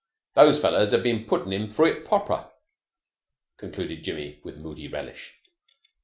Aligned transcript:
Those 0.33 0.57
fellers 0.59 0.95
'ad 0.95 1.03
been 1.03 1.25
putting 1.25 1.53
'im 1.53 1.67
froo 1.69 1.85
it 1.85 2.05
proper," 2.05 2.49
concluded 3.57 4.03
Jimmy 4.03 4.41
with 4.43 4.57
moody 4.57 4.87
relish. 4.87 5.35